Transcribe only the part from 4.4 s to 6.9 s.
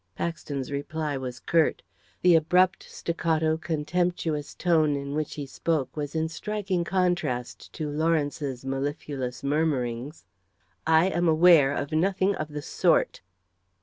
tone in which he spoke was in striking